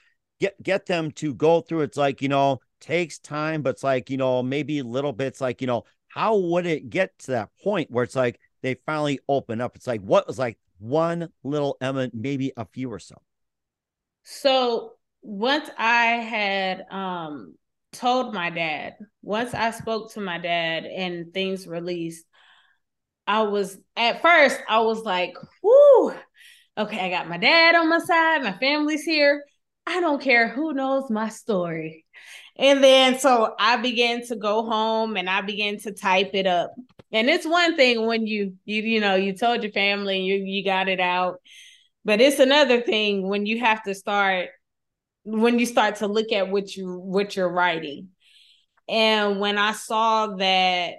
[0.40, 4.10] get get them to go through it's like, you know, takes time, but it's like,
[4.10, 7.90] you know, maybe little bits like, you know, how would it get to that point
[7.90, 9.76] where it's like they finally open up?
[9.76, 13.16] It's like what was like one little element, maybe a few or so.
[14.24, 17.54] So once I had um
[17.98, 22.24] told my dad, once I spoke to my dad and things released,
[23.26, 26.14] I was at first, I was like, whoo,
[26.78, 29.44] okay, I got my dad on my side, my family's here.
[29.86, 32.04] I don't care who knows my story.
[32.56, 36.74] And then so I began to go home and I began to type it up.
[37.12, 40.64] And it's one thing when you you you know you told your family you you
[40.64, 41.40] got it out.
[42.04, 44.50] But it's another thing when you have to start
[45.24, 48.08] when you start to look at what you what you're writing.
[48.88, 50.94] And when i saw that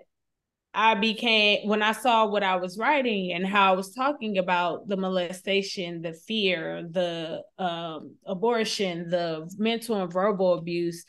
[0.71, 4.87] i became when i saw what i was writing and how i was talking about
[4.87, 11.05] the molestation the fear the um, abortion the mental and verbal abuse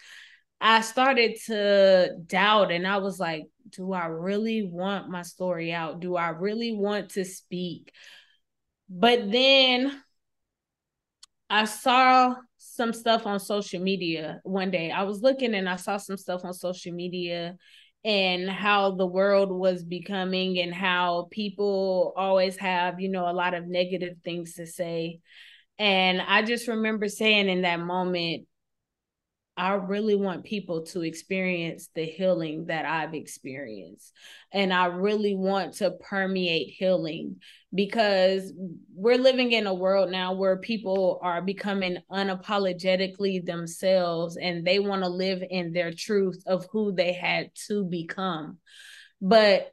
[0.62, 6.01] i started to doubt and i was like do i really want my story out?
[6.01, 7.92] Do i really want to speak?
[8.88, 10.03] But then
[11.49, 14.90] i saw some stuff on social media one day.
[14.90, 17.56] I was looking and I saw some stuff on social media
[18.04, 23.54] and how the world was becoming and how people always have, you know, a lot
[23.54, 25.21] of negative things to say.
[25.79, 28.46] And I just remember saying in that moment,
[29.57, 34.13] I really want people to experience the healing that I've experienced.
[34.53, 37.40] And I really want to permeate healing
[37.75, 38.53] because
[38.94, 45.03] we're living in a world now where people are becoming unapologetically themselves and they want
[45.03, 48.59] to live in their truth of who they had to become.
[49.21, 49.73] But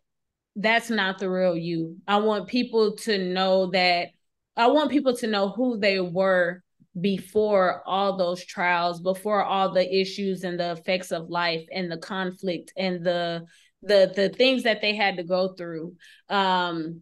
[0.58, 1.98] that's not the real you.
[2.08, 4.10] I want people to know that
[4.58, 6.64] I want people to know who they were
[7.00, 11.98] before all those trials before all the issues and the effects of life and the
[11.98, 13.46] conflict and the
[13.84, 15.94] the the things that they had to go through
[16.30, 17.02] um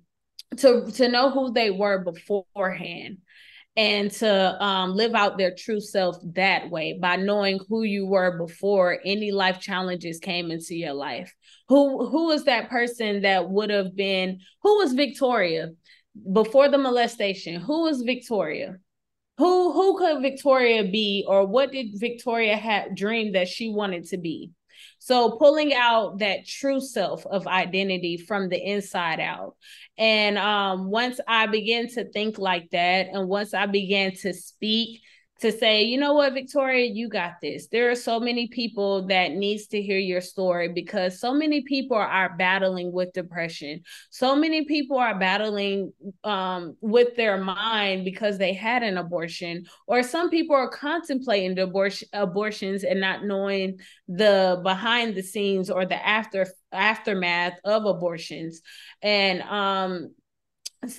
[0.57, 3.17] to to know who they were beforehand
[3.77, 8.37] and to um, live out their true self that way by knowing who you were
[8.37, 11.33] before any life challenges came into your life.
[11.67, 15.71] Who who was that person that would have been who was victoria
[16.31, 17.59] before the molestation?
[17.59, 18.77] Who was victoria
[19.37, 24.17] who who could Victoria be or what did Victoria have dream that she wanted to
[24.17, 24.51] be?
[24.99, 29.55] So pulling out that true self of identity from the inside out.
[29.97, 35.01] And um, once I began to think like that, and once I began to speak
[35.41, 37.67] to say, you know what, Victoria, you got this.
[37.67, 41.97] There are so many people that needs to hear your story because so many people
[41.97, 43.81] are battling with depression.
[44.11, 45.91] So many people are battling
[46.23, 52.07] um, with their mind because they had an abortion, or some people are contemplating abortion
[52.13, 58.61] abortions and not knowing the behind the scenes or the after aftermath of abortions.
[59.01, 60.13] And um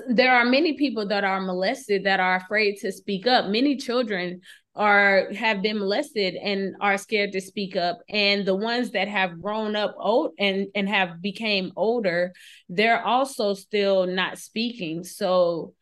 [0.08, 3.46] there are many people that are molested that are afraid to speak up.
[3.46, 4.40] Many children
[4.76, 9.40] are have been molested and are scared to speak up and the ones that have
[9.40, 12.32] grown up old and and have became older
[12.68, 15.72] they're also still not speaking so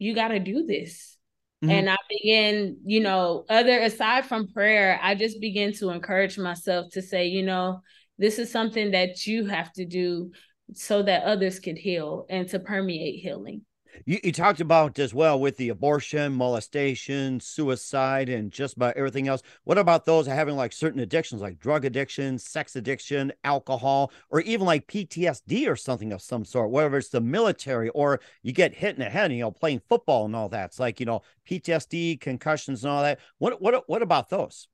[0.00, 1.16] you got to do this
[1.62, 1.70] mm-hmm.
[1.70, 6.90] and i begin you know other aside from prayer i just begin to encourage myself
[6.90, 7.80] to say you know
[8.18, 10.32] this is something that you have to do
[10.72, 13.62] so that others could heal and to permeate healing.
[14.06, 19.28] You, you, talked about as well with the abortion, molestation, suicide, and just about everything
[19.28, 19.42] else.
[19.64, 24.66] What about those having like certain addictions, like drug addiction, sex addiction, alcohol, or even
[24.66, 28.96] like PTSD or something of some sort, whether it's the military or you get hit
[28.96, 30.66] in the head, you know, playing football and all that.
[30.66, 33.20] It's like, you know, PTSD, concussions, and all that.
[33.38, 34.68] What, what, what about those?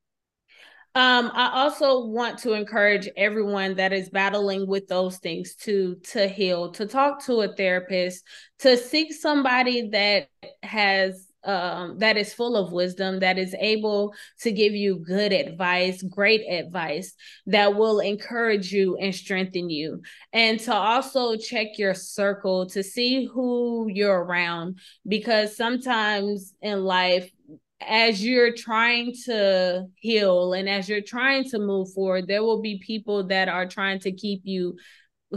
[0.96, 6.26] Um, I also want to encourage everyone that is battling with those things to to
[6.26, 8.24] heal, to talk to a therapist,
[8.58, 10.28] to seek somebody that
[10.64, 16.02] has um, that is full of wisdom, that is able to give you good advice,
[16.02, 17.14] great advice
[17.46, 20.02] that will encourage you and strengthen you.
[20.32, 27.30] And to also check your circle to see who you're around, because sometimes in life,
[27.80, 32.82] as you're trying to heal and as you're trying to move forward, there will be
[32.84, 34.76] people that are trying to keep you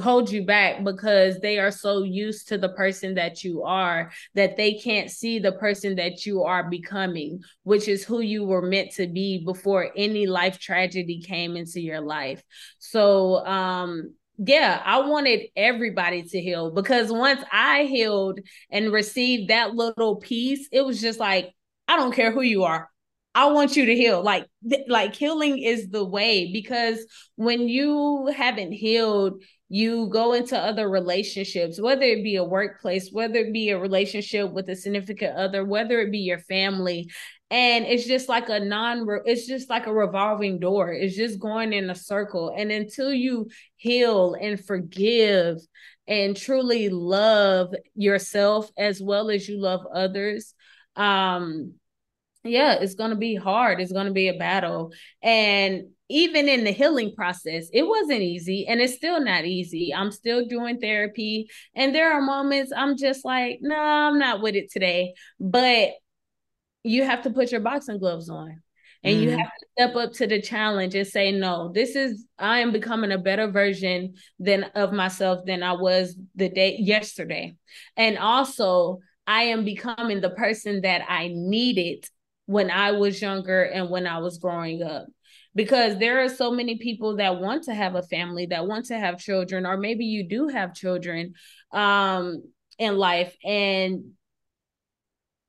[0.02, 4.58] hold you back because they are so used to the person that you are that
[4.58, 8.92] they can't see the person that you are becoming, which is who you were meant
[8.92, 12.42] to be before any life tragedy came into your life.
[12.80, 18.40] So, um, yeah, I wanted everybody to heal because once I healed
[18.72, 21.54] and received that little piece, it was just like,
[21.88, 22.90] I don't care who you are.
[23.36, 24.22] I want you to heal.
[24.22, 27.06] Like, th- like healing is the way because
[27.36, 33.40] when you haven't healed, you go into other relationships, whether it be a workplace, whether
[33.40, 37.10] it be a relationship with a significant other, whether it be your family.
[37.50, 40.92] And it's just like a non, it's just like a revolving door.
[40.92, 42.54] It's just going in a circle.
[42.56, 45.58] And until you heal and forgive
[46.08, 50.54] and truly love yourself as well as you love others,
[50.96, 51.74] um
[52.44, 53.80] yeah it's going to be hard.
[53.80, 54.92] It's going to be a battle.
[55.22, 59.94] And even in the healing process it wasn't easy and it's still not easy.
[59.94, 64.56] I'm still doing therapy and there are moments i'm just like no i'm not with
[64.56, 65.14] it today.
[65.40, 65.92] But
[66.84, 68.62] you have to put your boxing gloves on
[69.06, 69.24] and mm-hmm.
[69.24, 72.74] you have to step up to the challenge and say no this is i am
[72.74, 77.56] becoming a better version than of myself than i was the day yesterday.
[77.96, 82.06] And also I am becoming the person that I needed
[82.46, 85.08] when I was younger and when I was growing up.
[85.56, 88.98] Because there are so many people that want to have a family, that want to
[88.98, 91.34] have children, or maybe you do have children
[91.72, 92.44] um,
[92.80, 94.14] in life, and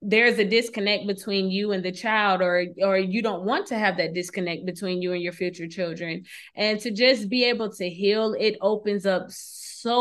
[0.06, 3.96] there's a disconnect between you and the child or or you don't want to have
[3.96, 6.22] that disconnect between you and your future children
[6.54, 9.24] and to just be able to heal it opens up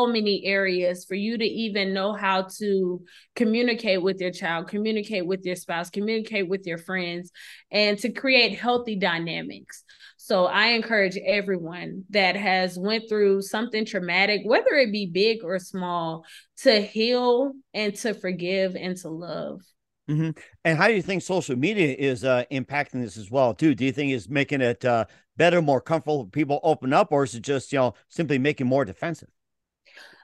[0.07, 3.01] many areas for you to even know how to
[3.35, 7.31] communicate with your child, communicate with your spouse, communicate with your friends,
[7.71, 9.83] and to create healthy dynamics.
[10.17, 15.59] So I encourage everyone that has went through something traumatic, whether it be big or
[15.59, 16.25] small,
[16.57, 19.61] to heal and to forgive and to love.
[20.09, 20.31] Mm-hmm.
[20.65, 23.73] And how do you think social media is uh, impacting this as well, too?
[23.73, 25.05] Do you think it's making it uh,
[25.37, 28.67] better, more comfortable for people open up, or is it just you know simply making
[28.67, 29.29] more defensive?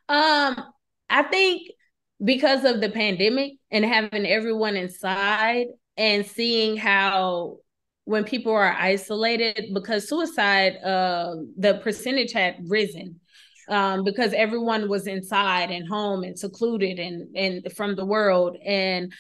[0.10, 0.58] Um,
[1.10, 1.72] I think
[2.24, 7.58] because of the pandemic and having everyone inside and seeing how
[8.06, 13.20] when people are isolated because suicide uh, the percentage had risen
[13.70, 18.58] um, because everyone was inside and home and secluded and and from the world.
[18.66, 19.14] And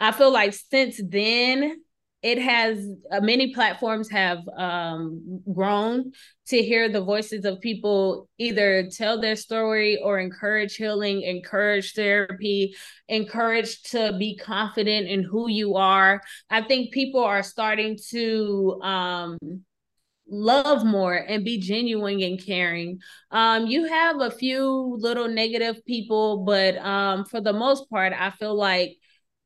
[0.00, 1.80] i feel like since then
[2.24, 2.78] it has
[3.12, 6.10] uh, many platforms have um, grown
[6.46, 12.74] to hear the voices of people either tell their story or encourage healing encourage therapy
[13.08, 19.38] encourage to be confident in who you are i think people are starting to um,
[20.26, 22.98] love more and be genuine and caring.
[23.30, 28.30] Um, you have a few little negative people, but um, for the most part, I
[28.30, 28.96] feel like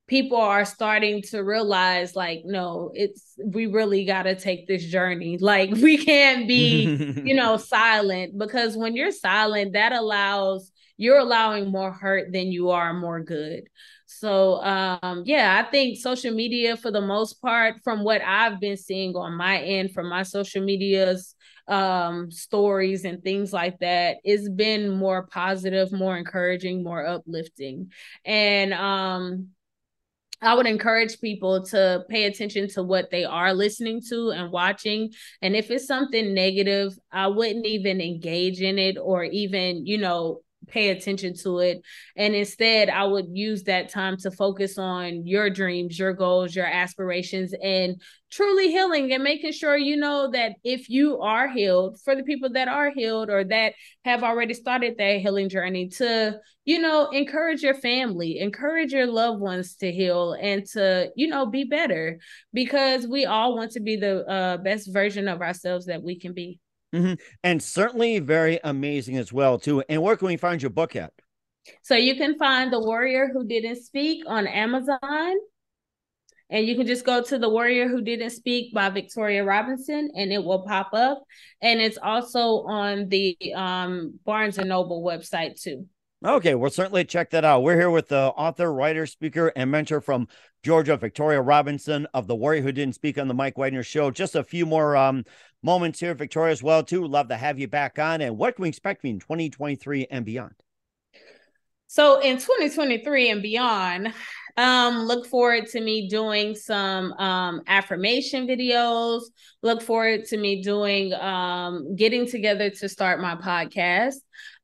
[0.09, 5.39] people are starting to realize like no it's we really got to take this journey.
[5.49, 11.71] Like we can't be you know silent because when you're silent that allows you're allowing
[11.71, 13.69] more hurt than you are more good.
[14.07, 18.77] So um yeah i think social media for the most part from what i've been
[18.79, 21.35] seeing on my end from my social medias
[21.69, 27.93] um stories and things like that it's been more positive more encouraging more uplifting.
[28.25, 29.49] And um
[30.41, 35.13] I would encourage people to pay attention to what they are listening to and watching.
[35.43, 40.43] And if it's something negative, I wouldn't even engage in it or even, you know,
[40.69, 41.83] pay attention to it.
[42.17, 46.67] And instead, I would use that time to focus on your dreams, your goals, your
[46.67, 48.01] aspirations, and
[48.31, 52.51] truly healing and making sure you know that if you are healed, for the people
[52.51, 53.73] that are healed or that
[54.05, 59.41] have already started their healing journey, to, you know, encourage your family, encourage your loved
[59.41, 62.19] ones to heal and to, you know, be better
[62.53, 66.35] because we all want to be the uh, best version of ourselves that we can
[66.35, 66.61] be.
[66.95, 67.15] Mm-hmm.
[67.45, 69.83] And certainly very amazing as well, too.
[69.89, 71.13] And where can we find your book at?
[71.83, 75.35] So you can find The Warrior Who Didn't Speak on Amazon.
[76.51, 80.33] And you can just go to The Warrior Who Didn't Speak by Victoria Robinson and
[80.33, 81.23] it will pop up.
[81.61, 85.87] And it's also on the um, Barnes and Noble website too.
[86.25, 87.63] Okay, we'll certainly check that out.
[87.63, 90.27] We're here with the author, writer, speaker, and mentor from
[90.65, 94.11] Georgia, Victoria Robinson of The Warrior Who Didn't Speak on the Mike Wagner Show.
[94.11, 95.25] Just a few more um,
[95.63, 97.07] moments here, Victoria, as well, too.
[97.07, 98.21] Love to have you back on.
[98.21, 100.55] And what can we expect in 2023 and beyond?
[101.89, 104.13] So in 2023 and beyond,
[104.59, 109.23] um, look forward to me doing some um, affirmation videos.
[109.63, 114.17] Look forward to me doing um, getting together to start my podcast.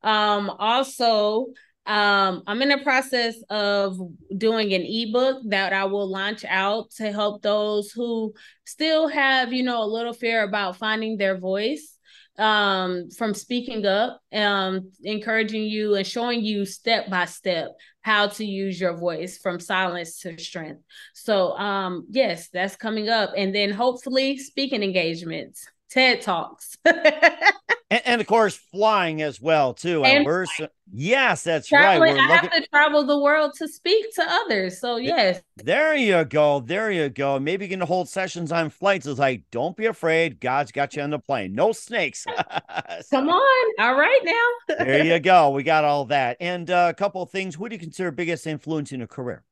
[0.03, 1.47] Um, also,
[1.85, 3.99] um, I'm in the process of
[4.35, 8.33] doing an ebook that I will launch out to help those who
[8.65, 11.95] still have, you know, a little fear about finding their voice
[12.37, 17.69] um, from speaking up, um, encouraging you and showing you step by step
[18.01, 20.81] how to use your voice from silence to strength.
[21.13, 23.31] So, um, yes, that's coming up.
[23.37, 26.77] And then hopefully speaking engagements, TED Talks.
[27.91, 30.03] and, and, of course, flying as well, too.
[30.03, 30.27] And
[30.91, 32.15] yes, that's traveling, right.
[32.15, 32.49] We're I looking...
[32.49, 34.81] have to travel the world to speak to others.
[34.81, 35.41] So, yes.
[35.57, 36.61] There you go.
[36.61, 37.39] There you go.
[37.39, 39.05] Maybe you can hold sessions on flights.
[39.05, 40.39] It's like, don't be afraid.
[40.39, 41.53] God's got you on the plane.
[41.53, 42.25] No snakes.
[43.11, 43.73] Come on.
[43.79, 44.75] All right, now.
[44.83, 45.51] there you go.
[45.51, 46.37] We got all that.
[46.39, 47.53] And uh, a couple of things.
[47.53, 49.43] Who do you consider biggest influence in your career?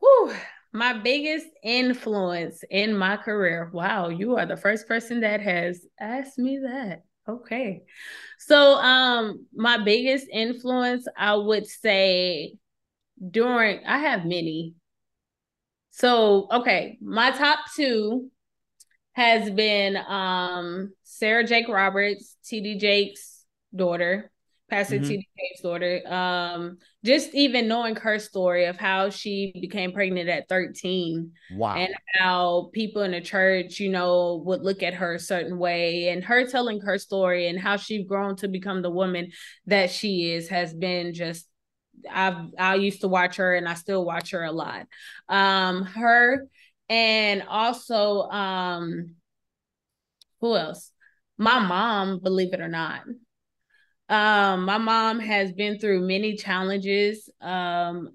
[0.00, 0.34] Whew
[0.72, 3.70] my biggest influence in my career.
[3.72, 7.02] Wow, you are the first person that has asked me that.
[7.28, 7.82] Okay.
[8.38, 12.56] So um my biggest influence I would say
[13.30, 14.74] during I have many.
[15.90, 18.30] So okay, my top 2
[19.12, 23.44] has been um Sarah Jakes Roberts, TD Jakes
[23.74, 24.30] daughter.
[24.70, 25.08] Pastor mm-hmm.
[25.08, 25.28] T.D.
[25.38, 26.00] Jakes daughter.
[26.06, 31.32] Um, just even knowing her story of how she became pregnant at 13.
[31.52, 31.74] Wow.
[31.74, 36.08] And how people in the church, you know, would look at her a certain way
[36.08, 39.32] and her telling her story and how she's grown to become the woman
[39.66, 41.46] that she is has been just
[42.10, 44.86] I've I used to watch her and I still watch her a lot.
[45.28, 46.46] Um, her
[46.88, 49.16] and also um
[50.40, 50.92] who else?
[51.36, 53.02] My mom, believe it or not
[54.10, 57.30] Um, my mom has been through many challenges.
[57.40, 58.10] Um,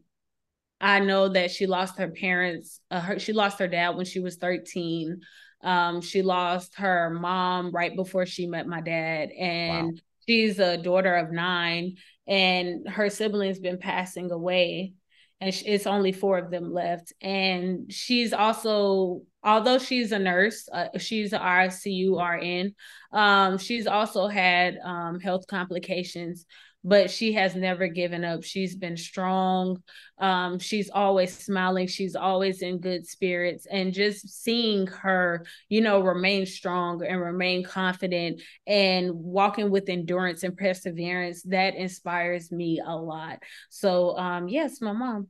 [0.82, 2.82] I know that she lost her parents.
[2.92, 5.22] Uh, her, she lost her dad when she was 13.
[5.64, 9.94] Um, she lost her mom right before she met my dad, and wow.
[10.28, 11.96] she's a daughter of nine.
[12.28, 14.94] And her siblings been passing away,
[15.42, 17.14] and it's only four of them left.
[17.22, 22.74] And she's also although she's a nurse, uh, she's an RCU RN,
[23.12, 26.46] um, she's also had um, health complications,
[26.86, 28.44] but she has never given up.
[28.44, 29.82] She's been strong.
[30.20, 31.88] Um, she's always smiling.
[31.88, 33.66] She's always in good spirits.
[33.66, 40.44] And just seeing her, you know, remain strong and remain confident and walking with endurance
[40.44, 43.40] and perseverance, that inspires me a lot.
[43.72, 45.28] So, um, yes, my mom.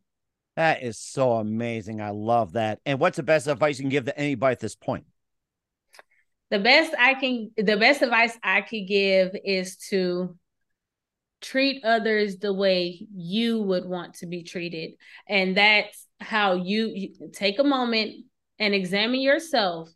[0.58, 2.01] That is so amazing.
[2.01, 2.80] I love that.
[2.86, 5.06] And what's the best advice you can give to anybody at this point?
[6.51, 10.38] The best I can the best advice I could give is to
[11.46, 14.91] treat others the way you would want to be treated.
[15.28, 18.26] And that's how you, you take a moment
[18.60, 19.89] and examine yourself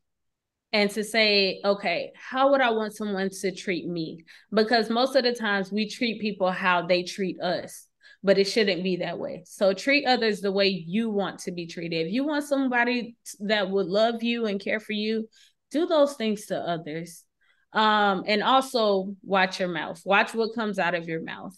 [0.72, 4.26] and to say, okay, how would I want someone to treat me?
[4.54, 7.90] Because most of the times we treat people how they treat us
[8.24, 9.44] but it shouldn't be that way.
[9.46, 12.08] So treat others the way you want to be treated.
[12.08, 15.30] If you want somebody that would love you and care for you,
[15.72, 17.24] do those things to others.
[17.72, 20.02] Um, and also watch your mouth.
[20.06, 21.56] Watch what comes out of your mouth.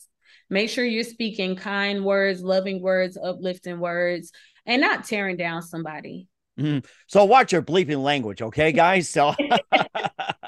[0.49, 4.31] Make sure you're speaking kind words, loving words, uplifting words,
[4.65, 6.27] and not tearing down somebody.
[6.59, 6.85] Mm-hmm.
[7.07, 9.09] So watch your bleeping language, okay, guys?
[9.09, 9.33] So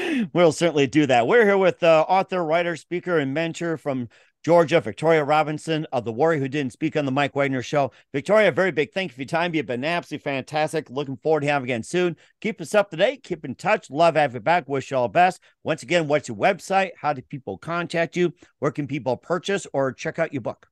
[0.32, 1.26] we'll certainly do that.
[1.26, 4.08] We're here with uh, author, writer, speaker, and mentor from
[4.44, 7.92] Georgia, Victoria Robinson of The Warrior, who didn't speak on the Mike Wagner show.
[8.12, 9.54] Victoria, very big thank you for your time.
[9.54, 10.90] You've been absolutely fantastic.
[10.90, 12.16] Looking forward to having you again soon.
[12.40, 13.22] Keep us up to date.
[13.22, 13.88] Keep in touch.
[13.88, 14.68] Love having you back.
[14.68, 15.40] Wish you all the best.
[15.62, 16.90] Once again, what's your website?
[17.00, 18.32] How do people contact you?
[18.58, 20.66] Where can people purchase or check out your book?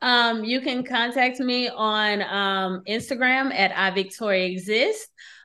[0.00, 4.56] Um, you can contact me on um, Instagram at I Victoria.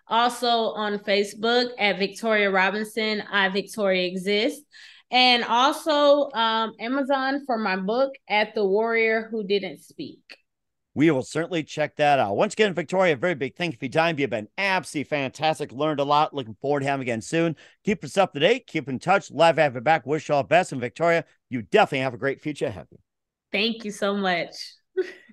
[0.07, 4.61] Also on Facebook at Victoria Robinson, I Victoria Exist
[5.11, 10.19] and also um, Amazon for my book at the Warrior Who Didn't Speak.
[10.93, 12.35] We will certainly check that out.
[12.35, 14.19] Once again, Victoria, very big thank you for your time.
[14.19, 15.71] You've been absolutely fantastic.
[15.71, 16.33] Learned a lot.
[16.33, 17.55] Looking forward to having you again soon.
[17.85, 18.67] Keep us up to date.
[18.67, 19.31] Keep in touch.
[19.31, 20.05] Love having you back.
[20.05, 20.73] Wish you all the best.
[20.73, 22.97] And Victoria, you definitely have a great future ahead of you.
[23.53, 24.53] Thank you so much.